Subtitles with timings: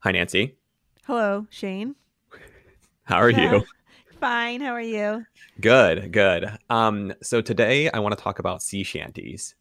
[0.00, 0.56] Hi, Nancy.
[1.06, 1.96] Hello, Shane.
[3.02, 3.64] How are you?
[4.20, 4.60] Fine.
[4.60, 5.26] How are you?
[5.60, 6.56] Good, good.
[6.70, 9.56] Um, so today I want to talk about sea shanties.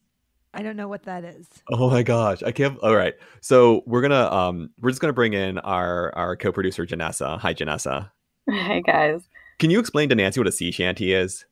[0.53, 1.47] I don't know what that is.
[1.71, 2.77] Oh my gosh, I can't.
[2.79, 7.39] All right, so we're gonna um, we're just gonna bring in our our co-producer Jenessa.
[7.39, 8.11] Hi, Jenessa.
[8.47, 9.27] Hi, guys.
[9.57, 11.45] Can you explain to Nancy what a sea shanty is?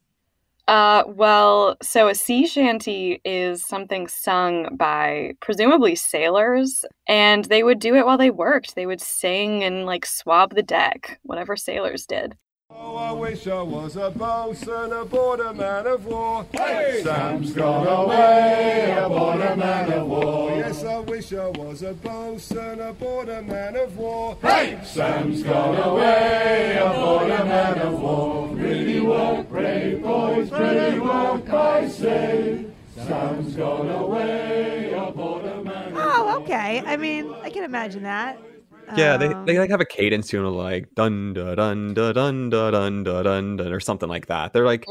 [0.68, 7.79] Uh, well, so a sea shanty is something sung by presumably sailors, and they would
[7.79, 8.73] do it while they worked.
[8.75, 12.36] They would sing and like swab the deck, whatever sailors did.
[12.71, 16.47] Oh, I wish I was a bosun aboard a man of war.
[16.51, 17.01] Hey!
[17.04, 20.50] Sam's gone away aboard a man of war.
[20.50, 24.38] Yes, I wish I was a bosun aboard a man of war.
[24.41, 24.79] Hey!
[24.83, 28.47] Sam's gone away aboard a man of war.
[28.47, 32.66] Really work, brave boys, really work, I say.
[32.95, 36.33] Sam's gone away aboard a man of oh, war.
[36.33, 36.81] Oh, okay.
[36.83, 38.39] I mean, I can imagine that.
[38.98, 42.12] Yeah, they, Um, they like have a cadence tune of like dun dun dun da
[42.14, 44.53] dun da dun dun or something like that.
[44.53, 44.86] They're like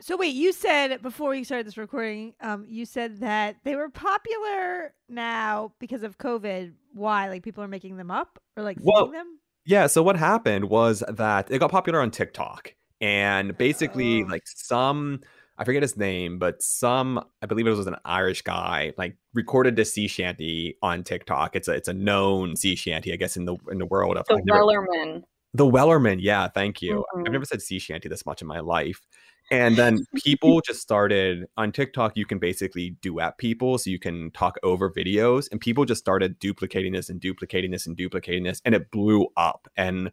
[0.00, 3.90] So wait, you said before we started this recording, um, you said that they were
[3.90, 6.72] popular now because of COVID.
[6.94, 7.28] Why?
[7.28, 9.38] Like people are making them up or like Well, them?
[9.66, 12.74] Yeah, so what happened was that it got popular on TikTok.
[13.02, 14.26] And basically, Oh.
[14.26, 15.20] like some,
[15.60, 19.76] I forget his name, but some, I believe it was an Irish guy, like recorded
[19.76, 21.54] this sea shanty on TikTok.
[21.54, 24.24] It's a it's a known sea shanty, I guess, in the in the world of
[24.26, 25.22] The never- Wellerman.
[25.52, 26.16] the Wellerman.
[26.20, 27.04] Yeah, thank you.
[27.14, 27.26] Mhm.
[27.26, 29.06] I've never said sea shanty this much in my life.
[29.52, 32.16] And then people just started on TikTok.
[32.16, 36.38] You can basically duet people, so you can talk over videos, and people just started
[36.38, 39.68] duplicating this and duplicating this and duplicating this, and it blew up.
[39.76, 40.10] And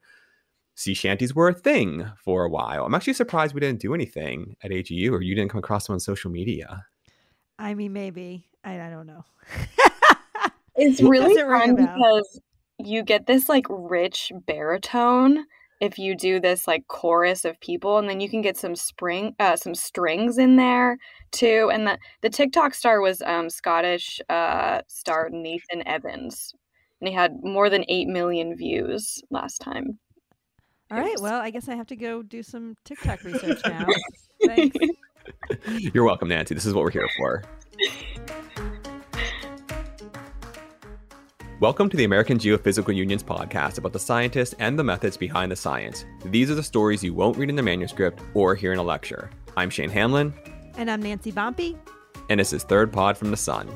[0.77, 2.85] sea shanties were a thing for a while.
[2.85, 5.95] I'm actually surprised we didn't do anything at AGU, or you didn't come across them
[5.95, 6.85] on social media.
[7.59, 8.45] I mean, maybe.
[8.63, 9.25] I, I don't know.
[10.75, 12.39] It's really does it fun because
[12.77, 15.45] you get this like rich baritone
[15.81, 19.35] if you do this like chorus of people and then you can get some spring
[19.39, 20.97] uh some strings in there
[21.31, 26.53] too and the the TikTok star was um Scottish uh star Nathan Evans
[27.01, 29.99] and he had more than 8 million views last time.
[30.89, 31.19] All right.
[31.19, 33.85] Well, I guess I have to go do some TikTok research now.
[34.45, 34.77] Thanks.
[35.93, 36.55] You're welcome, Nancy.
[36.55, 37.43] This is what we're here for.
[41.59, 45.55] Welcome to the American Geophysical Union's podcast about the scientists and the methods behind the
[45.55, 46.05] science.
[46.25, 49.29] These are the stories you won't read in the manuscript or hear in a lecture.
[49.57, 50.33] I'm Shane Hanlon,
[50.77, 51.75] And I'm Nancy Bompey.
[52.29, 53.69] and this is Third Pod from the Sun.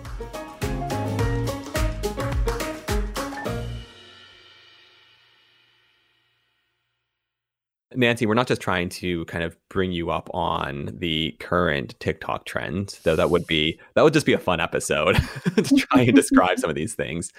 [7.96, 12.46] Nancy, we're not just trying to kind of bring you up on the current TikTok
[12.46, 15.16] trends, though that would be that would just be a fun episode
[15.56, 17.32] to try and describe some of these things.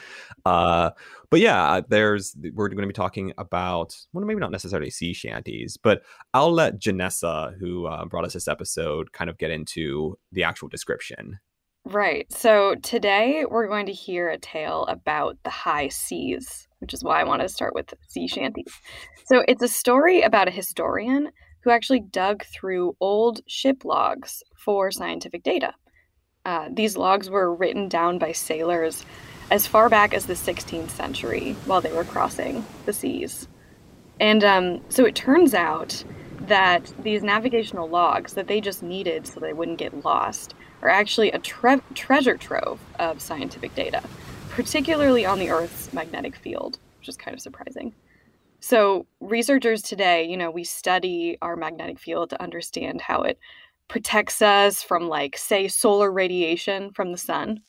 [0.44, 0.90] Uh,
[1.30, 5.76] but yeah, there's we're going to be talking about well, maybe not necessarily sea shanties,
[5.76, 6.02] but
[6.34, 10.68] I'll let Jenessa, who uh, brought us this episode, kind of get into the actual
[10.68, 11.38] description.
[11.84, 12.32] Right.
[12.32, 17.20] So today we're going to hear a tale about the high seas, which is why
[17.20, 18.74] I want to start with sea shanties.
[19.24, 24.90] So it's a story about a historian who actually dug through old ship logs for
[24.90, 25.74] scientific data.
[26.44, 29.06] Uh, these logs were written down by sailors
[29.50, 33.46] as far back as the 16th century while they were crossing the seas.
[34.18, 36.02] And um, so it turns out
[36.40, 41.30] that these navigational logs that they just needed so they wouldn't get lost are actually
[41.30, 44.02] a tre- treasure trove of scientific data,
[44.52, 47.92] particularly on the Earth's magnetic field, which is kind of surprising.
[48.60, 53.38] So, researchers today, you know, we study our magnetic field to understand how it
[53.88, 57.62] protects us from, like, say, solar radiation from the sun.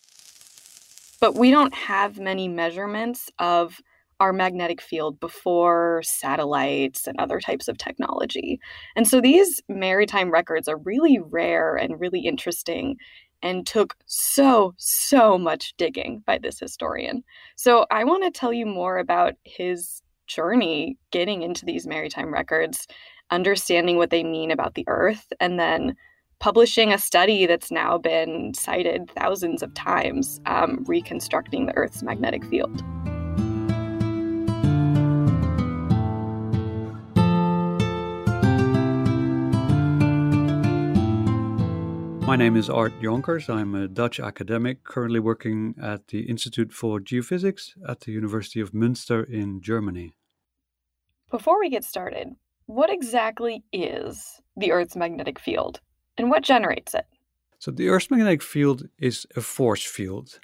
[1.20, 3.82] But we don't have many measurements of
[4.20, 8.60] our magnetic field before satellites and other types of technology.
[8.96, 12.98] And so these maritime records are really rare and really interesting
[13.44, 17.24] and took so, so much digging by this historian.
[17.56, 22.88] So I want to tell you more about his journey getting into these maritime records,
[23.30, 25.96] understanding what they mean about the Earth, and then
[26.40, 32.44] publishing a study that's now been cited thousands of times, um, reconstructing the Earth's magnetic
[32.46, 32.82] field.
[42.34, 43.48] My name is Art Jonkers.
[43.48, 48.72] I'm a Dutch academic currently working at the Institute for Geophysics at the University of
[48.72, 50.16] Münster in Germany.
[51.30, 52.30] Before we get started,
[52.66, 55.80] what exactly is the Earth's magnetic field
[56.18, 57.06] and what generates it?
[57.60, 60.40] So, the Earth's magnetic field is a force field,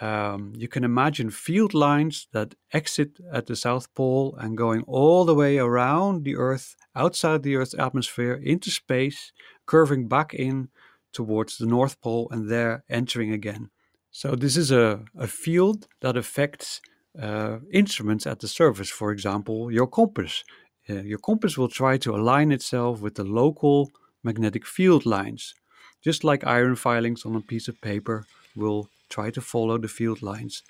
[0.00, 5.24] um, you can imagine field lines that exit at the South Pole and going all
[5.24, 9.32] the way around the Earth, outside the Earth's atmosphere, into space,
[9.66, 10.68] curving back in
[11.14, 13.70] towards the North Pole and there entering again.
[14.10, 16.80] So, this is a, a field that affects
[17.20, 20.44] uh, instruments at the surface, for example, your compass.
[20.88, 23.90] Uh, your compass will try to align itself with the local
[24.22, 25.54] magnetic field lines,
[26.02, 28.26] just like iron filings on a piece of paper
[28.56, 30.62] will try to follow the field lines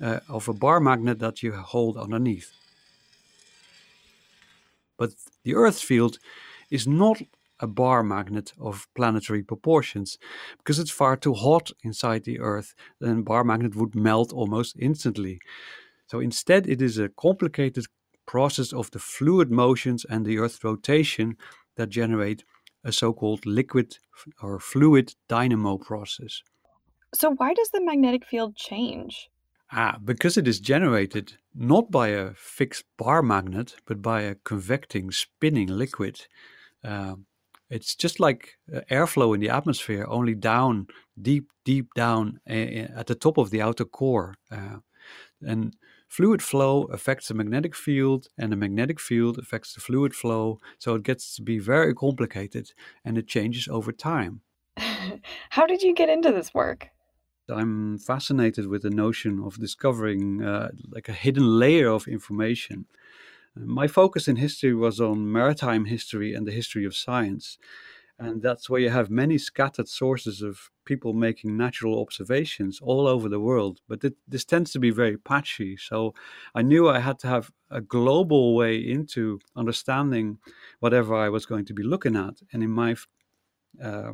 [0.00, 2.52] uh, of a bar magnet that you hold underneath.
[4.96, 5.10] But
[5.44, 6.18] the Earth's field
[6.70, 7.22] is not
[7.60, 10.18] a bar magnet of planetary proportions
[10.58, 12.74] because it's far too hot inside the Earth.
[13.00, 15.40] Then bar magnet would melt almost instantly.
[16.06, 17.86] So instead, it is a complicated
[18.26, 21.36] process of the fluid motions and the Earth's rotation
[21.76, 22.44] that generate
[22.84, 23.98] a so-called liquid
[24.42, 26.42] or fluid dynamo process.
[27.14, 29.30] So, why does the magnetic field change?
[29.72, 35.10] Ah, because it is generated not by a fixed bar magnet, but by a convecting,
[35.10, 36.26] spinning liquid.
[36.82, 37.16] Uh,
[37.70, 40.88] it's just like uh, airflow in the atmosphere, only down,
[41.20, 44.34] deep, deep down uh, at the top of the outer core.
[44.50, 44.78] Uh,
[45.40, 45.76] and
[46.08, 50.58] fluid flow affects the magnetic field, and the magnetic field affects the fluid flow.
[50.78, 52.72] So it gets to be very complicated
[53.04, 54.40] and it changes over time.
[55.50, 56.90] How did you get into this work?
[57.48, 62.86] I'm fascinated with the notion of discovering uh, like a hidden layer of information.
[63.66, 67.58] My focus in history was on maritime history and the history of science.
[68.18, 73.30] And that's where you have many scattered sources of people making natural observations all over
[73.30, 73.80] the world.
[73.88, 75.78] But this tends to be very patchy.
[75.78, 76.14] So
[76.54, 80.38] I knew I had to have a global way into understanding
[80.80, 82.34] whatever I was going to be looking at.
[82.52, 82.94] And in my
[83.82, 84.12] uh,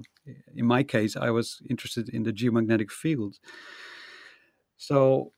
[0.54, 3.38] in my case, I was interested in the geomagnetic field.
[4.76, 5.32] So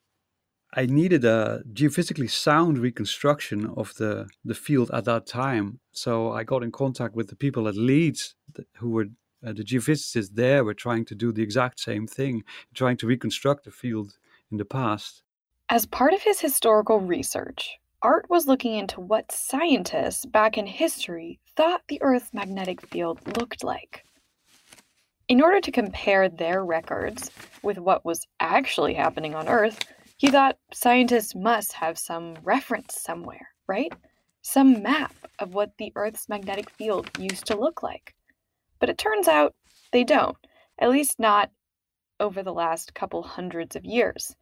[0.75, 5.81] I needed a geophysically sound reconstruction of the, the field at that time.
[5.93, 8.35] So I got in contact with the people at Leeds
[8.77, 9.07] who were
[9.47, 12.43] uh, the geophysicists there were trying to do the exact same thing,
[12.75, 14.19] trying to reconstruct the field
[14.51, 15.23] in the past.
[15.69, 21.41] As part of his historical research, Art was looking into what scientists back in history
[21.57, 24.05] thought the Earth's magnetic field looked like.
[25.29, 27.31] In order to compare their records
[27.63, 29.79] with what was actually happening on Earth,
[30.19, 33.93] he thought scientists must have some reference somewhere, right?
[34.43, 38.15] Some map of what the Earth's magnetic field used to look like.
[38.81, 39.55] But it turns out
[39.93, 40.37] they don't,
[40.81, 41.51] at least not
[42.19, 44.35] over the last couple hundreds of years.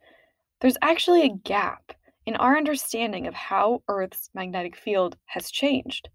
[0.61, 1.93] There's actually a gap
[2.25, 6.09] in our understanding of how Earth's magnetic field has changed.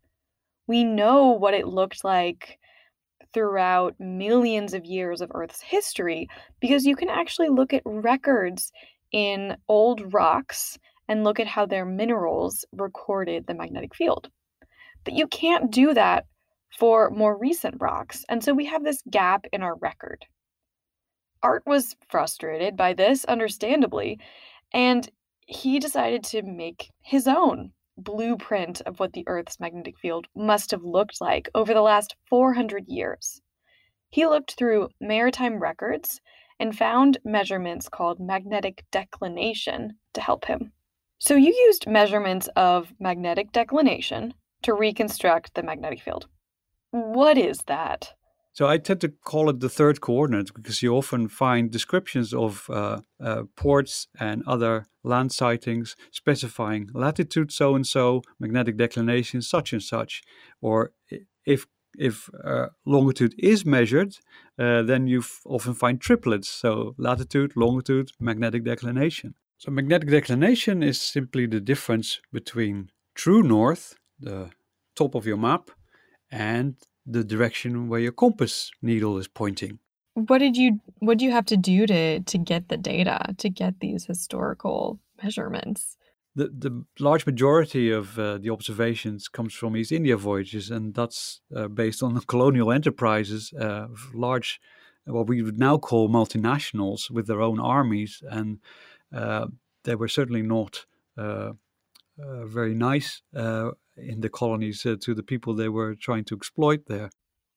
[0.66, 2.58] We know what it looked like
[3.32, 6.28] throughout millions of years of Earth's history
[6.60, 8.72] because you can actually look at records
[9.12, 10.78] in old rocks
[11.08, 14.30] and look at how their minerals recorded the magnetic field.
[15.04, 16.26] But you can't do that
[16.78, 20.24] for more recent rocks, and so we have this gap in our record.
[21.42, 24.20] Art was frustrated by this, understandably,
[24.72, 25.08] and
[25.46, 30.82] he decided to make his own blueprint of what the Earth's magnetic field must have
[30.82, 33.42] looked like over the last 400 years.
[34.08, 36.20] He looked through maritime records
[36.58, 40.72] and found measurements called magnetic declination to help him.
[41.18, 46.26] So, you used measurements of magnetic declination to reconstruct the magnetic field.
[46.90, 48.14] What is that?
[48.54, 52.68] So I tend to call it the third coordinate because you often find descriptions of
[52.68, 59.72] uh, uh, ports and other land sightings specifying latitude so and so, magnetic declination such
[59.72, 60.22] and such,
[60.60, 60.92] or
[61.46, 61.66] if
[61.98, 64.16] if uh, longitude is measured,
[64.58, 66.48] uh, then you often find triplets.
[66.48, 69.34] So latitude, longitude, magnetic declination.
[69.58, 74.50] So magnetic declination is simply the difference between true north, the
[74.96, 75.70] top of your map,
[76.30, 79.78] and the direction where your compass needle is pointing.
[80.14, 83.48] What did you what do you have to do to to get the data to
[83.48, 85.96] get these historical measurements?
[86.34, 91.40] The the large majority of uh, the observations comes from East India voyages, and that's
[91.54, 94.60] uh, based on colonial enterprises, uh, large,
[95.04, 98.60] what we would now call multinationals with their own armies, and
[99.14, 99.46] uh,
[99.84, 100.86] they were certainly not
[101.18, 101.52] uh,
[102.22, 103.22] uh, very nice
[103.96, 107.10] in the colonies to the people they were trying to exploit there.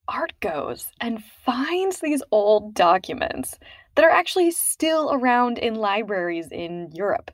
[0.08, 3.58] Art goes and finds these old documents
[3.96, 7.32] that are actually still around in libraries in Europe.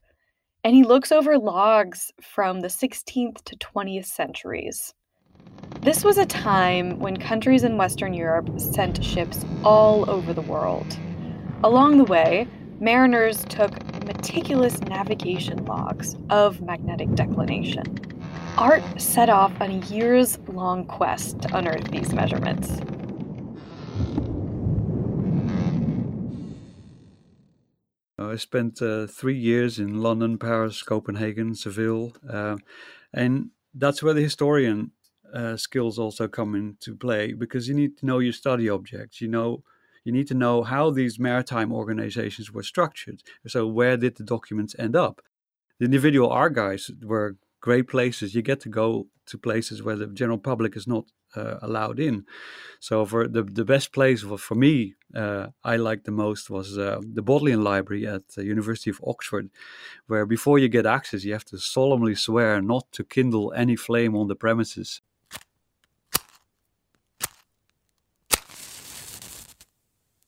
[0.63, 4.93] And he looks over logs from the 16th to 20th centuries.
[5.81, 10.97] This was a time when countries in Western Europe sent ships all over the world.
[11.63, 12.47] Along the way,
[12.79, 13.71] mariners took
[14.05, 17.97] meticulous navigation logs of magnetic declination.
[18.57, 22.79] Art set off on a years long quest to unearth these measurements.
[28.29, 32.57] I spent uh, three years in London, Paris, Copenhagen, Seville, uh,
[33.13, 34.91] and that's where the historian
[35.33, 39.21] uh, skills also come into play because you need to know your study objects.
[39.21, 39.63] You know,
[40.03, 43.21] you need to know how these maritime organizations were structured.
[43.47, 45.21] So, where did the documents end up?
[45.79, 48.35] The individual archives were great places.
[48.35, 52.25] You get to go to places where the general public is not uh, allowed in.
[52.79, 56.77] So for the the best place for, for me, uh, I liked the most was
[56.77, 59.49] uh, the Bodleian Library at the University of Oxford,
[60.07, 64.15] where before you get access, you have to solemnly swear not to kindle any flame
[64.15, 65.01] on the premises.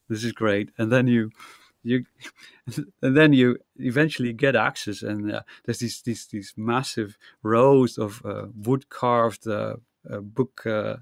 [0.09, 1.31] This is great, and then you
[1.83, 2.05] you
[3.01, 8.25] and then you eventually get access and uh, there's these these these massive rows of
[8.25, 9.75] uh, wood carved uh,
[10.21, 10.97] book uh,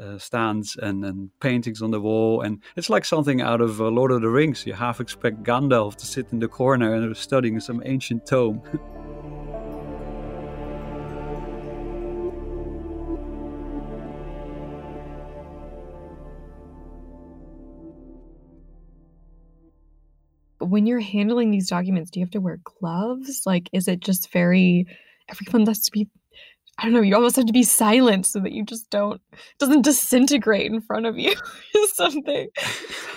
[0.00, 2.40] uh, stands and, and paintings on the wall.
[2.40, 4.66] And it's like something out of Lord of the Rings.
[4.66, 8.62] You half expect Gandalf to sit in the corner and studying some ancient tome.
[20.58, 23.42] When you're handling these documents, do you have to wear gloves?
[23.44, 24.86] Like, is it just very,
[25.28, 26.08] everyone has to be,
[26.82, 29.20] I don't know, you almost have to be silent so that you just don't,
[29.60, 31.30] doesn't disintegrate in front of you
[31.74, 32.48] or something.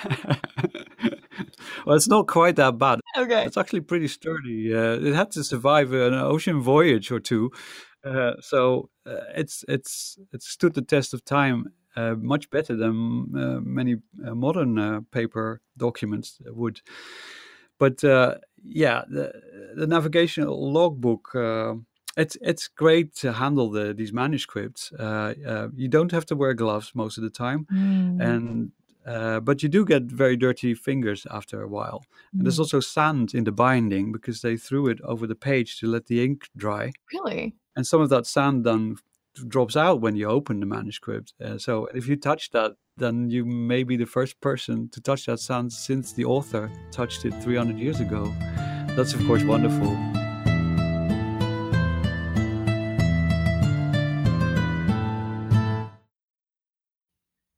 [1.85, 2.99] well, it's not quite that bad.
[3.17, 3.43] Okay.
[3.43, 4.71] It's actually pretty sturdy.
[4.73, 7.51] Uh, it had to survive an ocean voyage or two.
[8.03, 13.31] Uh, so uh, it's it's it's stood the test of time uh, much better than
[13.35, 16.81] uh, many uh, modern paper documents would
[17.77, 19.31] but uh, yeah, the,
[19.75, 21.31] the navigational logbook.
[22.17, 24.91] It's it's great to handle the, these manuscripts.
[24.93, 28.21] Uh, uh you don't have to wear gloves most of the time, mm.
[28.21, 28.71] and
[29.05, 31.99] uh, but you do get very dirty fingers after a while.
[31.99, 32.39] Mm.
[32.39, 32.65] And there's mm.
[32.65, 36.23] also sand in the binding because they threw it over the page to let the
[36.23, 36.91] ink dry.
[37.13, 37.55] Really?
[37.75, 38.95] And some of that sand then
[39.47, 41.33] drops out when you open the manuscript.
[41.43, 45.25] Uh, so if you touch that, then you may be the first person to touch
[45.25, 48.33] that sound since the author touched it 300 years ago.
[48.95, 50.14] That's of course wonderful.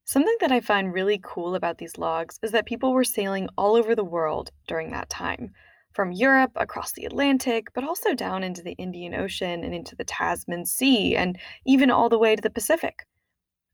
[0.08, 3.76] Something that I find really cool about these logs is that people were sailing all
[3.76, 5.50] over the world during that time
[5.92, 10.06] from Europe across the Atlantic, but also down into the Indian Ocean and into the
[10.06, 13.06] Tasman Sea, and even all the way to the Pacific.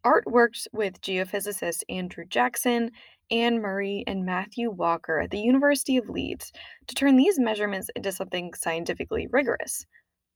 [0.02, 2.90] Art worked with geophysicists Andrew Jackson,
[3.30, 6.50] Anne Murray, and Matthew Walker at the University of Leeds
[6.88, 9.86] to turn these measurements into something scientifically rigorous.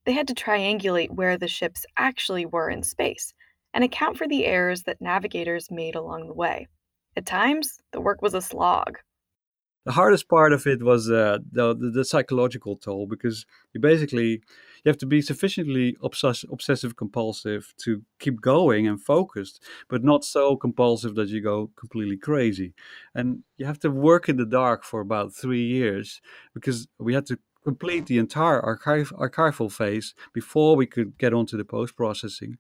[0.05, 3.35] They had to triangulate where the ships actually were in space
[3.79, 6.67] and account for the errors that navigators made along the way.
[7.17, 8.99] At times, the work was a slog
[9.89, 14.43] the hardest part of it was uh, the, the, the psychological toll because you basically
[14.85, 20.27] you have to be sufficiently obsess- obsessive compulsive to keep going and focused but not
[20.27, 22.75] so compulsive that you go completely crazy
[23.15, 26.21] and you have to work in the dark for about three years
[26.53, 27.39] because we had to
[27.71, 32.53] complete the entire archive, archival phase before we could get onto the post processing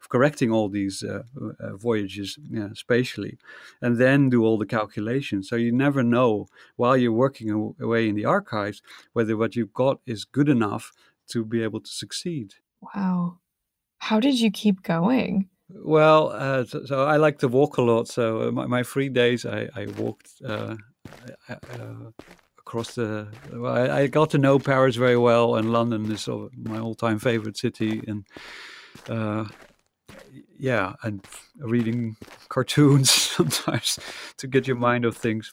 [0.00, 1.22] of correcting all these uh,
[1.58, 2.38] uh, voyages
[2.74, 3.34] spatially
[3.80, 5.48] and then do all the calculations.
[5.48, 7.48] So you never know while you're working
[7.80, 8.78] away in the archives
[9.14, 10.92] whether what you've got is good enough
[11.32, 12.48] to be able to succeed.
[12.94, 13.38] Wow.
[13.98, 15.48] How did you keep going?
[15.96, 18.06] Well, uh, so, so, I like to walk a lot.
[18.06, 20.76] So uh, my, my free days, I, I walked uh,
[21.48, 22.10] uh
[22.72, 23.28] across the.
[23.52, 26.26] Well, I, I, got to know Paris very well, and London is
[26.56, 28.02] my all-time favorite city.
[28.06, 28.26] And
[29.10, 29.44] uh,
[30.58, 31.22] yeah, and
[31.58, 32.16] reading
[32.48, 33.98] cartoons sometimes
[34.38, 35.52] to get your mind off things.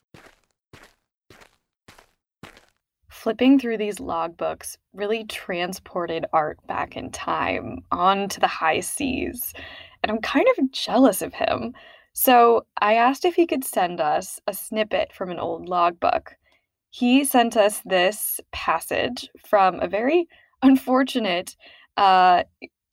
[3.09, 9.53] Flipping through these logbooks really transported Art back in time onto the high seas.
[10.01, 11.73] And I'm kind of jealous of him.
[12.13, 16.38] So I asked if he could send us a snippet from an old logbook
[16.89, 20.27] he sent us this passage from a very
[20.62, 21.55] unfortunate
[21.98, 22.43] uh,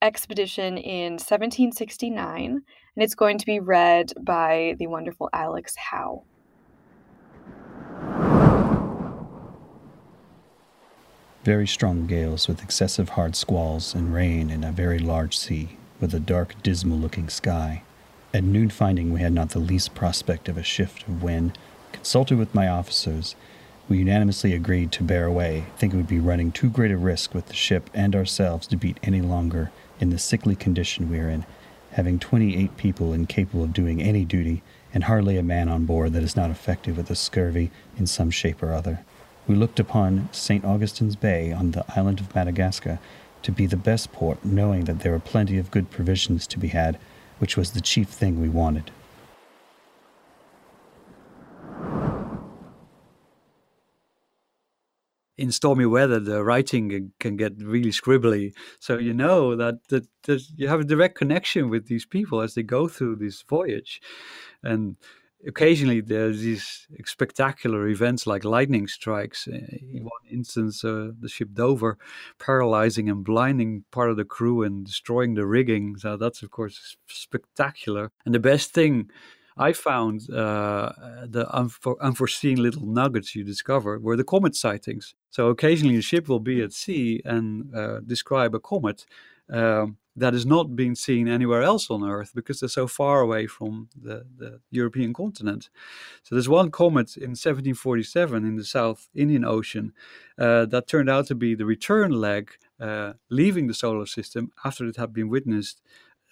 [0.03, 2.63] expedition in 1769, and
[2.97, 6.23] it's going to be read by the wonderful Alex Howe.
[11.45, 16.13] Very strong gales with excessive hard squalls and rain in a very large sea, with
[16.13, 17.83] a dark, dismal looking sky.
[18.35, 21.57] At noon, finding we had not the least prospect of a shift of wind,
[21.93, 23.37] consulted with my officers
[23.89, 27.33] We unanimously agreed to bear away, think it would be running too great a risk
[27.33, 31.29] with the ship and ourselves to beat any longer in the sickly condition we are
[31.29, 31.47] in,
[31.93, 36.25] having 28 people incapable of doing any duty, and hardly a man on board that
[36.25, 39.05] is not affected with the scurvy in some shape or other.
[39.47, 40.65] We looked upon St.
[40.65, 42.99] Augustine's Bay on the island of Madagascar
[43.43, 46.69] to be the best port, knowing that there were plenty of good provisions to be
[46.69, 46.99] had,
[47.39, 48.91] which was the chief thing we wanted.
[55.39, 58.53] In stormy weather, the writing can get really scribbly.
[58.81, 62.55] So you know that, that, that, you have a direct connection with these people as
[62.55, 64.01] they go through this voyage.
[64.63, 64.97] And
[65.47, 69.47] occasionally there's these spectacular events like lightning strikes.
[69.47, 71.99] In one instance, uh, the ship Dover
[72.39, 75.97] paralyzing and blinding part of the crew and destroying the rigging.
[75.99, 78.11] So that's, of course, spectacular.
[78.25, 79.11] And the best thing
[79.57, 80.93] I found uh,
[81.25, 85.15] the unfor- unforeseen little nuggets you discover were the comet sightings.
[85.31, 89.07] So occasionally a ship will be at sea and uh, describe a comet
[89.51, 93.47] um, that is not being seen anywhere else on Earth because they're so far away
[93.47, 95.69] from the, the European continent.
[96.23, 99.93] So there's one comet in 1747 in the South Indian Ocean
[100.39, 104.87] uh, that turned out to be the return leg uh, leaving the solar system after
[104.87, 105.81] it had been witnessed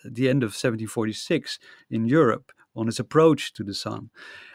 [0.04, 1.58] at the end of 1746
[1.90, 4.10] in Europe on its approach to the sun.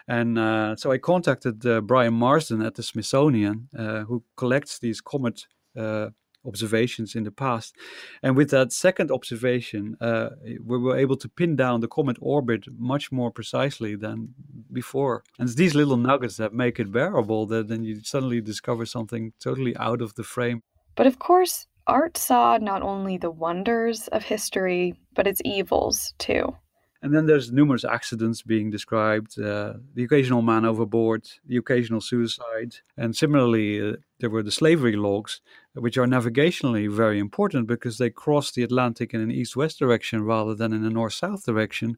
[0.07, 5.01] And uh, so I contacted uh, Brian Marsden at the Smithsonian, uh, who collects these
[5.01, 5.45] comet
[5.77, 6.09] uh,
[6.45, 7.75] observations in the past.
[8.23, 10.29] And with that second observation, uh,
[10.63, 14.33] we were able to pin down the comet orbit much more precisely than
[14.71, 15.23] before.
[15.37, 19.33] And it's these little nuggets that make it bearable that then you suddenly discover something
[19.39, 20.63] totally out of the frame.
[20.95, 26.55] But of course, Art saw not only the wonders of history, but its evils too.
[27.01, 32.75] And then there's numerous accidents being described, uh, the occasional man overboard, the occasional suicide.
[32.97, 35.39] And similarly, uh, there were the slavery logs,
[35.73, 40.23] which are navigationally very important because they cross the Atlantic in an east west direction
[40.23, 41.97] rather than in a north south direction.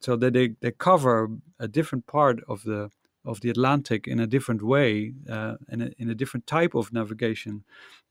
[0.00, 1.28] So that they, they cover
[1.60, 2.90] a different part of the
[3.24, 6.92] of the Atlantic in a different way, uh, in, a, in a different type of
[6.92, 7.62] navigation,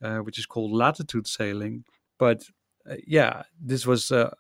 [0.01, 1.83] uh, which is called latitude sailing.
[2.17, 2.45] But
[2.89, 4.33] uh, yeah, this was uh,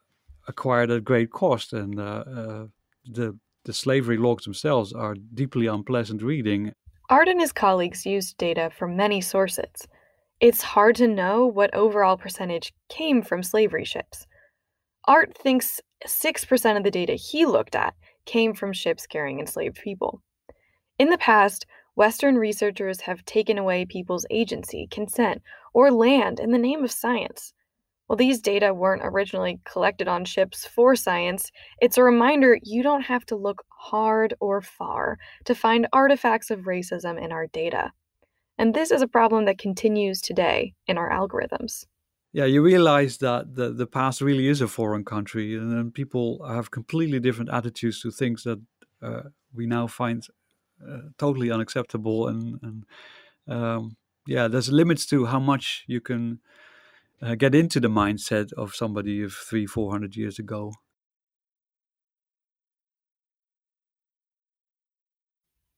[0.47, 2.65] acquired at great cost, and uh, uh,
[3.05, 6.73] the the slavery logs themselves are deeply unpleasant reading.
[7.09, 9.87] Art and his colleagues used data from many sources.
[10.39, 14.25] It's hard to know what overall percentage came from slavery ships.
[15.07, 17.93] Art thinks 6% of the data he looked at
[18.25, 20.21] came from ships carrying enslaved people.
[20.97, 25.41] In the past, Western researchers have taken away people's agency, consent,
[25.73, 27.53] or land in the name of science.
[28.11, 33.03] While these data weren't originally collected on ships for science, it's a reminder you don't
[33.03, 37.93] have to look hard or far to find artifacts of racism in our data.
[38.57, 41.85] And this is a problem that continues today in our algorithms.
[42.33, 46.45] Yeah, you realize that the, the past really is a foreign country, and then people
[46.45, 48.59] have completely different attitudes to things that
[49.01, 49.21] uh,
[49.53, 50.27] we now find
[50.85, 52.27] uh, totally unacceptable.
[52.27, 52.83] And, and
[53.47, 53.95] um,
[54.27, 56.41] yeah, there's limits to how much you can
[57.21, 60.73] uh, get into the mindset of somebody of three, four hundred years ago.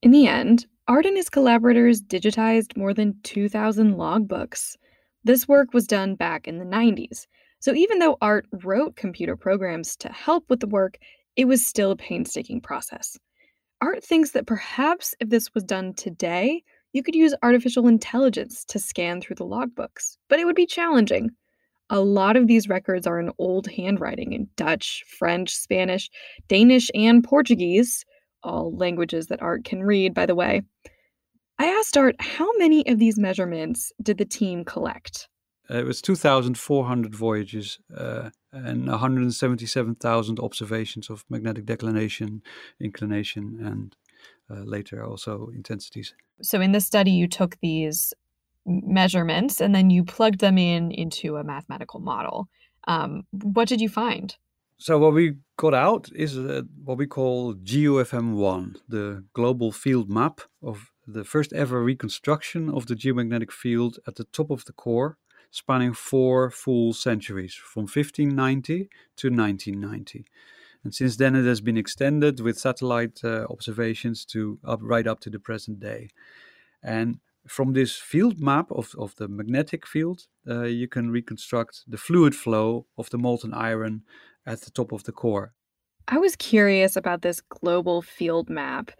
[0.02, 4.76] In the end, Art and his collaborators digitized more than 2,000 logbooks.
[5.24, 7.26] This work was done back in the 90s,
[7.58, 10.98] so even though Art wrote computer programs to help with the work,
[11.36, 13.16] it was still a painstaking process.
[13.80, 16.62] Art thinks that perhaps if this was done today,
[16.94, 21.28] you could use artificial intelligence to scan through the logbooks, but it would be challenging.
[21.90, 26.08] A lot of these records are in old handwriting in Dutch, French, Spanish,
[26.48, 28.04] Danish, and Portuguese,
[28.42, 30.62] all languages that Art can read, by the way.
[31.58, 35.28] I asked Art how many of these measurements did the team collect?
[35.70, 42.42] Uh, it was 2,400 voyages uh, and 177,000 observations of magnetic declination,
[42.80, 43.96] inclination, and
[44.50, 46.14] later also intensities.
[46.42, 48.14] So, in this study, you took these
[48.66, 52.48] measurements and then you plugged them in into a mathematical model.
[52.86, 54.36] Um, what did you find?
[54.78, 60.40] So, what we got out is uh, what we call GeoFM1, the global field map
[60.62, 65.16] of the first ever reconstruction of the geomagnetic field at the top of the core,
[65.50, 70.24] spanning four full centuries from 1590 to 1990.
[70.84, 75.20] And since then, it has been extended with satellite uh, observations to up, right up
[75.20, 76.10] to the present day.
[76.82, 81.96] And from this field map of, of the magnetic field, uh, you can reconstruct the
[81.96, 84.02] fluid flow of the molten iron
[84.46, 85.54] at the top of the core.
[86.06, 88.90] I was curious about this global field map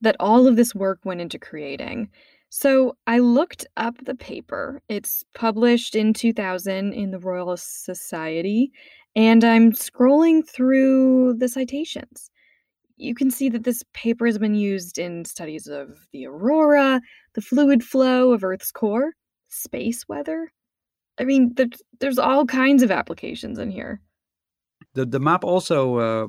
[0.00, 2.10] that all of this work went into creating.
[2.50, 4.80] So I looked up the paper.
[4.88, 8.72] It's published in 2000 in the Royal Society,
[9.18, 12.30] and I'm scrolling through the citations.
[12.98, 17.00] You can see that this paper has been used in studies of the aurora,
[17.34, 19.14] the fluid flow of Earth's core,
[19.48, 20.52] space weather.
[21.18, 21.56] I mean,
[21.98, 24.00] there's, all kinds of applications in here.
[24.94, 26.26] The, the map also uh,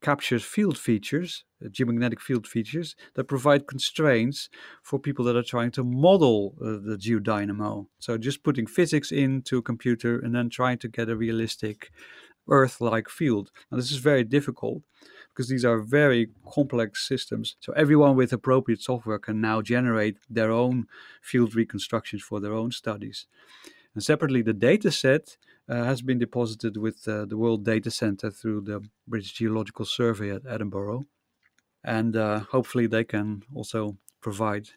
[0.00, 4.48] captures field features, uh, geomagnetic field features, that provide constraints
[4.82, 7.86] for people that are trying to model uh, the geodynamo.
[7.98, 11.90] So just putting physics into a computer and then trying to get a realistic
[12.48, 13.50] Earth like field.
[13.70, 14.82] Now, this is very difficult
[15.28, 17.56] because these are very complex systems.
[17.60, 20.86] So everyone with appropriate software can now generate their own
[21.22, 23.26] field reconstructions for their own studies.
[23.94, 25.36] And separately, the data set
[25.68, 30.30] uh, has been deposited with uh, the World Data Center through the British Geological Survey
[30.30, 31.06] at Edinburgh.
[31.84, 34.68] And uh, hopefully, they can also provide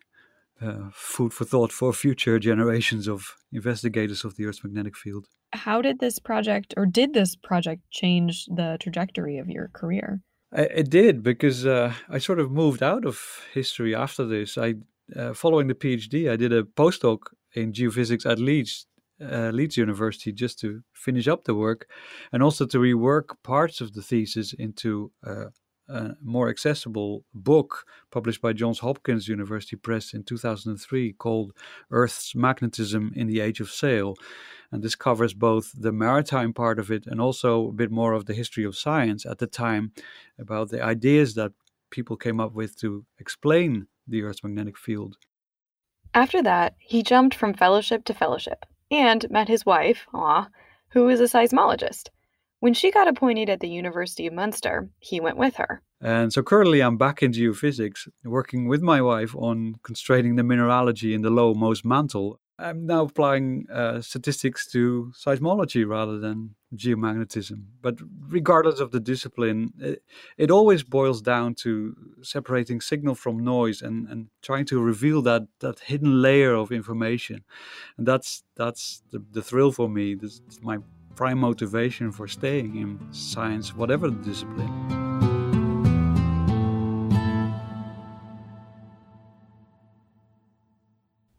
[0.61, 5.27] uh, food for thought for future generations of investigators of the Earth's magnetic field.
[5.53, 10.21] How did this project, or did this project, change the trajectory of your career?
[10.53, 13.21] It did because uh, I sort of moved out of
[13.53, 14.57] history after this.
[14.57, 14.75] I,
[15.15, 17.19] uh, following the PhD, I did a postdoc
[17.53, 18.85] in geophysics at Leeds
[19.21, 21.87] uh, Leeds University just to finish up the work
[22.31, 25.45] and also to rework parts of the thesis into uh,
[25.91, 31.53] a more accessible book published by Johns Hopkins University Press in 2003 called
[31.89, 34.15] Earth's Magnetism in the Age of Sail.
[34.71, 38.25] And this covers both the maritime part of it and also a bit more of
[38.25, 39.91] the history of science at the time
[40.39, 41.51] about the ideas that
[41.89, 45.17] people came up with to explain the Earth's magnetic field.
[46.13, 50.47] After that, he jumped from fellowship to fellowship and met his wife, aw,
[50.89, 52.09] who is a seismologist.
[52.59, 55.81] When she got appointed at the University of Münster, he went with her.
[55.99, 61.13] And so currently I'm back in geophysics, working with my wife on constraining the mineralogy
[61.13, 67.63] in the lowermost mantle I'm now applying uh, statistics to seismology rather than geomagnetism.
[67.81, 70.03] But regardless of the discipline, it,
[70.37, 75.43] it, always boils down to separating signal from noise and, and trying to reveal that,
[75.59, 77.43] that hidden layer of information.
[77.97, 80.15] And that's that's the, the thrill for me.
[80.15, 80.77] This is my
[81.15, 85.00] prime motivation for staying in science, whatever the discipline.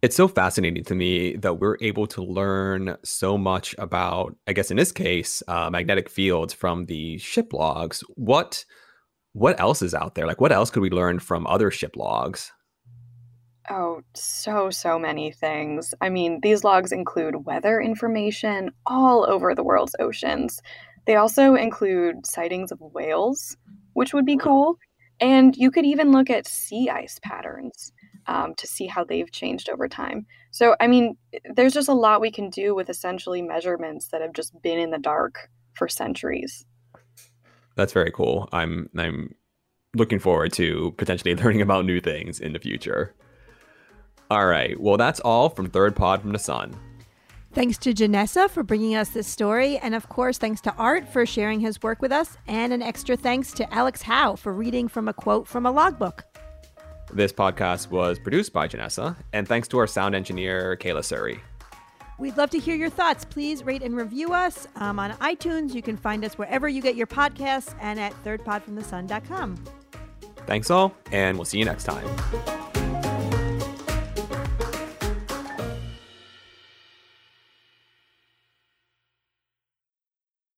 [0.03, 4.73] It's so fascinating to me that we're able to learn so much about, I guess
[4.73, 8.01] in this case, uh, magnetic fields from the ship logs.
[8.17, 8.65] What
[9.35, 10.27] what else is out there?
[10.27, 12.53] Like, what else could we learn from other ship logs?
[13.71, 15.95] Oh, so, so many things.
[16.03, 20.61] I mean, these logs include weather information all over the world's oceans.
[21.07, 23.57] They also include sightings of whales,
[23.95, 24.77] which would be cool.
[25.19, 27.93] And you could even look at sea ice patterns
[28.27, 30.27] um, to see how they've changed over time.
[30.51, 31.17] So, I mean,
[31.55, 34.91] there's just a lot we can do with essentially measurements that have just been in
[34.91, 36.65] the dark for centuries.
[37.77, 38.49] That's very cool.
[38.53, 39.35] I'm I'm
[39.95, 43.15] looking forward to potentially learning about new things in the future.
[44.31, 44.79] All right.
[44.81, 46.75] Well, that's all from Third Pod from the Sun.
[47.55, 49.77] Thanks to Jenessa for bringing us this story.
[49.79, 52.39] And of course, thanks to Art for sharing his work with us.
[52.49, 56.25] And an extra thanks to Alex Howe for reading from a quote from a logbook.
[57.13, 61.41] This podcast was produced by Jenessa, and thanks to our sound engineer, Kayla Suri.
[62.19, 63.25] We'd love to hear your thoughts.
[63.25, 65.75] Please rate and review us um, on iTunes.
[65.75, 69.65] You can find us wherever you get your podcasts and at thirdpodfromthesun.com.
[70.47, 72.62] Thanks all, and we'll see you next time.